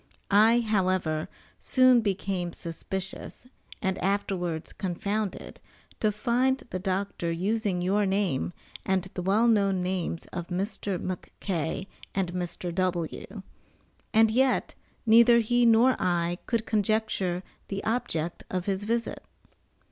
[0.31, 1.29] I, however,
[1.59, 3.45] soon became suspicious,
[3.83, 5.59] and afterwards confounded,
[5.99, 8.51] to find the doctor using your name
[8.83, 10.97] and the well known names of Mr.
[10.97, 11.85] McK.
[12.15, 12.73] and Mr.
[12.73, 13.43] W.
[14.11, 14.73] and yet,
[15.05, 19.23] neither he nor I, could conjecture the object of his visit.